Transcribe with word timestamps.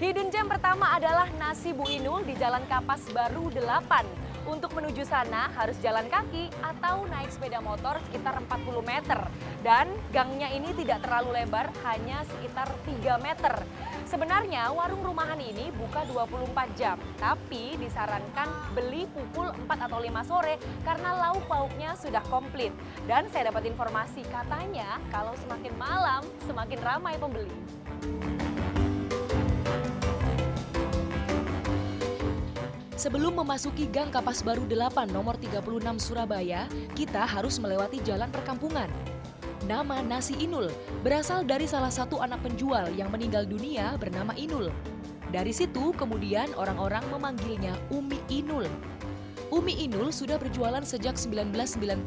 Hidden 0.00 0.32
gem 0.32 0.48
pertama 0.48 0.96
adalah 0.96 1.28
nasi 1.36 1.76
Bu 1.76 1.84
Inul 1.84 2.24
di 2.24 2.32
Jalan 2.32 2.64
Kapas 2.72 3.04
Baru 3.12 3.52
8. 3.52 4.48
Untuk 4.48 4.72
menuju 4.72 5.04
sana 5.04 5.52
harus 5.52 5.76
jalan 5.84 6.08
kaki 6.08 6.48
atau 6.64 7.04
naik 7.04 7.28
sepeda 7.28 7.60
motor 7.60 8.00
sekitar 8.08 8.40
40 8.48 8.80
meter. 8.80 9.20
Dan 9.60 9.92
gangnya 10.08 10.48
ini 10.56 10.72
tidak 10.72 11.04
terlalu 11.04 11.44
lebar, 11.44 11.68
hanya 11.84 12.24
sekitar 12.32 12.72
3 12.88 13.20
meter. 13.20 13.60
Sebenarnya 14.08 14.72
warung 14.72 15.04
rumahan 15.04 15.36
ini 15.36 15.68
buka 15.76 16.08
24 16.08 16.80
jam, 16.80 16.96
tapi 17.20 17.76
disarankan 17.76 18.48
beli 18.72 19.04
pukul 19.04 19.52
4 19.68 19.84
atau 19.84 20.00
5 20.00 20.24
sore 20.24 20.56
karena 20.80 21.28
lauk 21.28 21.44
pauknya 21.44 21.92
sudah 22.00 22.24
komplit. 22.32 22.72
Dan 23.04 23.28
saya 23.28 23.52
dapat 23.52 23.68
informasi 23.68 24.24
katanya 24.32 24.96
kalau 25.12 25.36
semakin 25.44 25.76
malam 25.76 26.24
semakin 26.48 26.80
ramai 26.80 27.20
pembeli. 27.20 27.79
Sebelum 33.00 33.32
memasuki 33.32 33.88
Gang 33.88 34.12
Kapas 34.12 34.44
Baru 34.44 34.68
8 34.68 35.08
nomor 35.08 35.40
36 35.40 35.64
Surabaya, 36.04 36.68
kita 36.92 37.24
harus 37.24 37.56
melewati 37.56 37.96
jalan 38.04 38.28
perkampungan. 38.28 38.92
Nama 39.64 40.04
Nasi 40.04 40.36
Inul 40.36 40.68
berasal 41.00 41.48
dari 41.48 41.64
salah 41.64 41.88
satu 41.88 42.20
anak 42.20 42.44
penjual 42.44 42.92
yang 42.92 43.08
meninggal 43.08 43.48
dunia 43.48 43.96
bernama 43.96 44.36
Inul. 44.36 44.68
Dari 45.32 45.48
situ 45.48 45.96
kemudian 45.96 46.52
orang-orang 46.60 47.00
memanggilnya 47.08 47.72
Umi 47.88 48.20
Inul. 48.28 48.68
Umi 49.48 49.80
Inul 49.80 50.12
sudah 50.12 50.36
berjualan 50.36 50.84
sejak 50.84 51.16
1997 51.16 52.04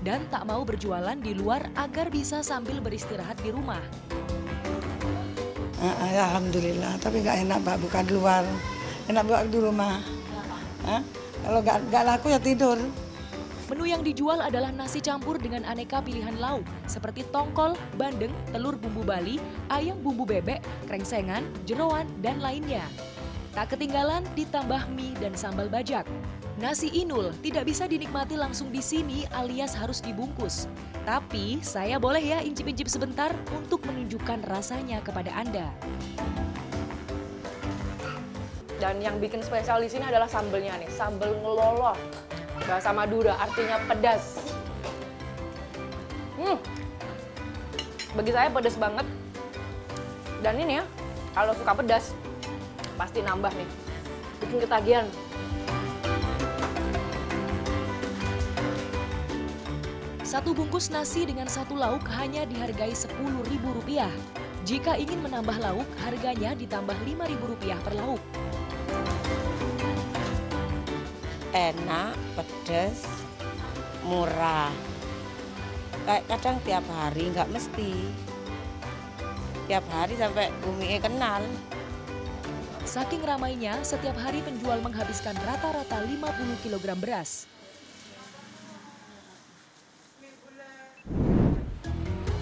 dan 0.00 0.24
tak 0.32 0.48
mau 0.48 0.64
berjualan 0.64 1.20
di 1.20 1.36
luar 1.36 1.68
agar 1.76 2.08
bisa 2.08 2.40
sambil 2.40 2.80
beristirahat 2.80 3.36
di 3.44 3.52
rumah. 3.52 3.84
Uh, 5.76 5.96
Alhamdulillah, 6.08 6.96
tapi 7.04 7.20
nggak 7.20 7.44
enak 7.44 7.58
Pak 7.60 7.76
buka 7.84 8.00
di 8.00 8.16
luar, 8.16 8.48
enak 9.10 9.22
buka 9.26 9.46
di 9.48 9.58
rumah. 9.58 9.98
Kalau 11.42 11.60
nggak 11.62 11.78
nggak 11.90 12.04
laku 12.06 12.26
ya 12.30 12.38
tidur. 12.38 12.78
Menu 13.72 13.88
yang 13.88 14.04
dijual 14.04 14.44
adalah 14.44 14.68
nasi 14.68 15.00
campur 15.00 15.40
dengan 15.40 15.64
aneka 15.64 16.04
pilihan 16.04 16.36
lauk 16.36 16.60
seperti 16.84 17.24
tongkol, 17.32 17.72
bandeng, 17.96 18.28
telur 18.52 18.76
bumbu 18.76 19.00
Bali, 19.00 19.40
ayam 19.72 19.96
bumbu 20.04 20.28
bebek, 20.28 20.60
krengsengan, 20.84 21.40
jeroan, 21.64 22.04
dan 22.20 22.36
lainnya. 22.44 22.84
Tak 23.56 23.72
ketinggalan 23.72 24.28
ditambah 24.36 24.92
mie 24.92 25.16
dan 25.16 25.32
sambal 25.32 25.72
bajak. 25.72 26.04
Nasi 26.60 26.92
inul 26.92 27.32
tidak 27.40 27.64
bisa 27.64 27.88
dinikmati 27.88 28.36
langsung 28.36 28.68
di 28.68 28.84
sini 28.84 29.24
alias 29.32 29.72
harus 29.72 30.04
dibungkus. 30.04 30.68
Tapi 31.08 31.64
saya 31.64 31.96
boleh 31.96 32.20
ya 32.20 32.38
incip-incip 32.44 32.92
sebentar 32.92 33.32
untuk 33.56 33.80
menunjukkan 33.88 34.44
rasanya 34.52 35.00
kepada 35.00 35.32
Anda. 35.32 35.72
Dan 38.82 38.98
yang 38.98 39.22
bikin 39.22 39.38
spesial 39.46 39.78
di 39.78 39.86
sini 39.86 40.02
adalah 40.10 40.26
sambelnya 40.26 40.74
nih, 40.74 40.90
sambel 40.90 41.30
ngeloloh. 41.38 41.94
Bahasa 42.66 42.90
Madura 42.90 43.38
artinya 43.38 43.78
pedas. 43.86 44.42
Hmm. 46.34 46.58
Bagi 48.18 48.34
saya 48.34 48.50
pedas 48.50 48.74
banget. 48.74 49.06
Dan 50.42 50.58
ini 50.58 50.82
ya, 50.82 50.84
kalau 51.30 51.54
suka 51.54 51.78
pedas 51.78 52.10
pasti 52.98 53.22
nambah 53.22 53.54
nih. 53.54 53.68
Bikin 54.42 54.58
ketagihan. 54.66 55.06
Satu 60.26 60.58
bungkus 60.58 60.90
nasi 60.90 61.22
dengan 61.22 61.46
satu 61.46 61.78
lauk 61.78 62.02
hanya 62.18 62.42
dihargai 62.50 62.98
Rp10.000. 62.98 64.10
Jika 64.66 64.98
ingin 64.98 65.22
menambah 65.22 65.54
lauk, 65.62 65.86
harganya 66.02 66.58
ditambah 66.58 66.98
Rp5.000 67.06 67.78
per 67.78 67.94
lauk 67.94 68.22
enak, 71.52 72.16
pedas, 72.32 73.04
murah. 74.08 74.72
Kayak 76.08 76.24
kadang 76.32 76.56
tiap 76.64 76.84
hari 76.88 77.28
nggak 77.30 77.52
mesti. 77.52 77.92
Tiap 79.68 79.84
hari 79.92 80.16
sampai 80.18 80.50
Umi 80.66 80.98
kenal. 80.98 81.44
Saking 82.82 83.22
ramainya, 83.22 83.78
setiap 83.86 84.18
hari 84.18 84.42
penjual 84.42 84.82
menghabiskan 84.82 85.38
rata-rata 85.46 86.02
50 86.02 86.64
kg 86.66 86.84
beras. 86.98 87.46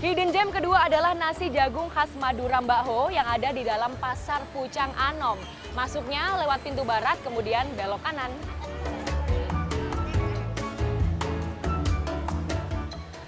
Hidden 0.00 0.32
gem 0.32 0.48
kedua 0.48 0.88
adalah 0.88 1.12
nasi 1.12 1.52
jagung 1.52 1.92
khas 1.92 2.08
Madura 2.16 2.64
Mbak 2.64 2.82
Ho 2.88 3.12
yang 3.12 3.28
ada 3.28 3.52
di 3.52 3.60
dalam 3.68 3.92
Pasar 4.00 4.40
Pucang 4.48 4.88
Anom. 4.96 5.36
Masuknya 5.76 6.40
lewat 6.40 6.64
pintu 6.64 6.88
barat, 6.88 7.20
kemudian 7.20 7.68
belok 7.76 8.00
kanan. 8.00 8.32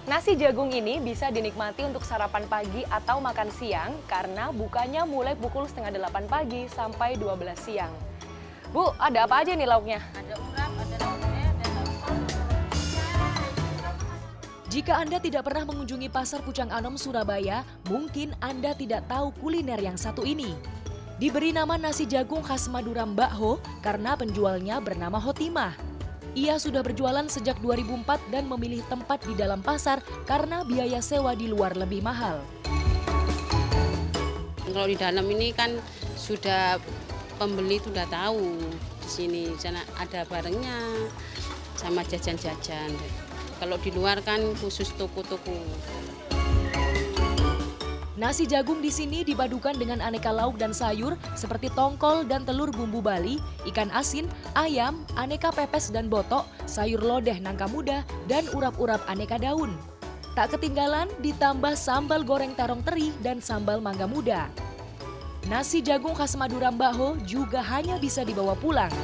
Nasi 0.03 0.35
jagung 0.35 0.75
ini 0.75 0.99
bisa 0.99 1.31
dinikmati 1.31 1.87
untuk 1.87 2.03
sarapan 2.03 2.43
pagi 2.51 2.83
atau 2.91 3.23
makan 3.23 3.47
siang 3.55 3.95
karena 4.11 4.51
bukanya 4.51 5.07
mulai 5.07 5.39
pukul 5.39 5.63
setengah 5.71 5.95
delapan 5.95 6.27
pagi 6.27 6.67
sampai 6.67 7.15
12 7.15 7.39
siang. 7.55 7.95
Bu, 8.75 8.91
ada 8.99 9.31
apa 9.31 9.47
aja 9.47 9.55
nih 9.55 9.63
lauknya? 9.63 10.03
Ada 10.19 10.35
urap, 10.43 10.73
ada 10.75 10.97
lauknya, 11.07 11.45
ada 11.55 11.67
lauk 11.71 12.03
Jika 14.75 14.93
Anda 14.99 15.23
tidak 15.23 15.47
pernah 15.47 15.71
mengunjungi 15.71 16.11
Pasar 16.11 16.43
Pucang 16.43 16.75
Anom 16.75 16.99
Surabaya, 16.99 17.63
mungkin 17.87 18.35
Anda 18.43 18.75
tidak 18.75 19.07
tahu 19.07 19.31
kuliner 19.39 19.79
yang 19.79 19.95
satu 19.95 20.27
ini. 20.27 20.51
Diberi 21.23 21.55
nama 21.55 21.79
nasi 21.79 22.11
jagung 22.11 22.43
khas 22.43 22.67
Madura 22.67 23.07
Mbak 23.07 23.33
Ho 23.39 23.63
karena 23.79 24.19
penjualnya 24.19 24.83
bernama 24.83 25.23
Hotimah. 25.23 25.92
Ia 26.33 26.57
sudah 26.57 26.81
berjualan 26.81 27.29
sejak 27.29 27.61
2004 27.61 28.33
dan 28.33 28.49
memilih 28.49 28.81
tempat 28.89 29.21
di 29.29 29.37
dalam 29.37 29.61
pasar 29.61 30.01
karena 30.25 30.65
biaya 30.65 31.05
sewa 31.05 31.37
di 31.37 31.45
luar 31.45 31.77
lebih 31.77 32.01
mahal. 32.01 32.41
Kalau 34.65 34.89
di 34.89 34.97
dalam 34.97 35.29
ini 35.29 35.53
kan 35.53 35.77
sudah 36.17 36.81
pembeli 37.37 37.77
sudah 37.85 38.09
tahu 38.09 38.57
di 39.05 39.09
sini 39.13 39.43
sana 39.61 39.85
ada 40.01 40.25
barangnya 40.25 41.13
sama 41.77 42.01
jajan-jajan. 42.01 42.89
Kalau 43.61 43.77
di 43.77 43.93
luar 43.93 44.25
kan 44.25 44.41
khusus 44.57 44.89
toko-toko. 44.97 45.53
Nasi 48.23 48.47
jagung 48.47 48.79
di 48.79 48.87
sini 48.87 49.27
dipadukan 49.27 49.75
dengan 49.75 49.99
aneka 49.99 50.31
lauk 50.31 50.55
dan 50.55 50.71
sayur 50.71 51.19
seperti 51.35 51.67
tongkol 51.75 52.23
dan 52.23 52.47
telur 52.47 52.71
bumbu 52.71 53.03
Bali, 53.03 53.43
ikan 53.67 53.91
asin, 53.91 54.31
ayam, 54.55 55.03
aneka 55.19 55.51
pepes 55.51 55.91
dan 55.91 56.07
botok, 56.07 56.47
sayur 56.63 57.03
lodeh 57.03 57.43
nangka 57.43 57.67
muda, 57.67 58.07
dan 58.31 58.47
urap-urap 58.55 59.03
aneka 59.11 59.43
daun. 59.43 59.75
Tak 60.39 60.55
ketinggalan 60.55 61.11
ditambah 61.19 61.75
sambal 61.75 62.23
goreng 62.23 62.55
tarong 62.55 62.87
teri 62.87 63.11
dan 63.27 63.43
sambal 63.43 63.83
mangga 63.83 64.07
muda. 64.07 64.47
Nasi 65.51 65.83
jagung 65.83 66.15
khas 66.15 66.39
Madura 66.39 66.71
Mbahho 66.71 67.19
juga 67.27 67.59
hanya 67.59 67.99
bisa 67.99 68.23
dibawa 68.23 68.55
pulang. 68.55 68.95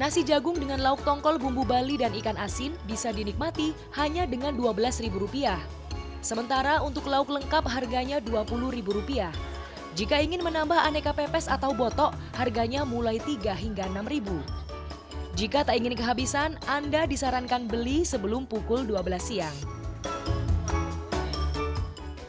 Nasi 0.00 0.24
jagung 0.24 0.56
dengan 0.56 0.80
lauk 0.80 1.04
tongkol 1.04 1.36
bumbu 1.36 1.68
Bali 1.68 2.00
dan 2.00 2.16
ikan 2.16 2.40
asin 2.40 2.72
bisa 2.88 3.12
dinikmati 3.12 3.76
hanya 4.00 4.24
dengan 4.24 4.56
Rp12.000. 4.56 5.79
Sementara 6.20 6.84
untuk 6.84 7.08
lauk 7.08 7.32
lengkap 7.32 7.64
harganya 7.64 8.20
Rp20.000. 8.20 9.32
Jika 9.96 10.16
ingin 10.20 10.44
menambah 10.44 10.76
aneka 10.76 11.16
pepes 11.16 11.48
atau 11.48 11.72
botok, 11.72 12.14
harganya 12.36 12.84
mulai 12.84 13.16
3 13.18 13.56
hingga 13.56 13.88
6.000. 13.88 14.60
Jika 15.34 15.64
tak 15.64 15.80
ingin 15.80 15.96
kehabisan, 15.96 16.60
Anda 16.68 17.08
disarankan 17.08 17.64
beli 17.64 18.04
sebelum 18.04 18.44
pukul 18.44 18.84
12 18.84 19.16
siang. 19.16 19.56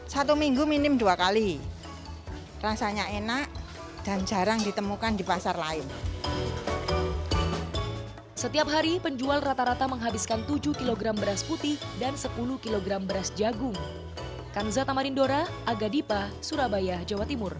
Satu 0.08 0.32
minggu 0.36 0.64
minim 0.64 0.96
dua 0.96 1.16
kali. 1.16 1.60
Rasanya 2.60 3.08
enak 3.12 3.48
dan 4.04 4.24
jarang 4.24 4.60
ditemukan 4.60 5.16
di 5.16 5.24
pasar 5.24 5.56
lain. 5.56 5.84
Setiap 8.42 8.66
hari 8.74 8.98
penjual 8.98 9.38
rata-rata 9.38 9.86
menghabiskan 9.86 10.42
7 10.50 10.74
kg 10.74 11.14
beras 11.14 11.46
putih 11.46 11.78
dan 12.02 12.18
10 12.18 12.34
kg 12.58 12.98
beras 12.98 13.30
jagung. 13.38 13.78
Kanza 14.50 14.82
Tamarindora, 14.82 15.46
Agadipa, 15.62 16.26
Surabaya, 16.42 16.98
Jawa 17.06 17.22
Timur. 17.22 17.54